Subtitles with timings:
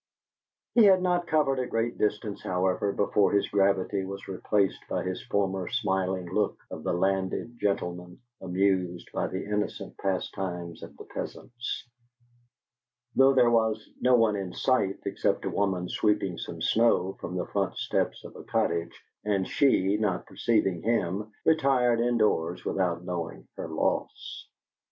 [0.73, 5.21] He had not covered a great distance, however, before his gravity was replaced by his
[5.27, 11.87] former smiling look of the landed gentleman amused by the innocent pastimes of the peasants,
[13.15, 17.45] though there was no one in sight except a woman sweeping some snow from the
[17.45, 23.47] front steps of a cottage, and she, not perceiving him, retired in doors without knowing
[23.55, 24.49] her loss.